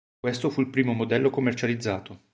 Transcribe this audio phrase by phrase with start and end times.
[0.19, 2.21] Questo fu il primo modello commercializzato.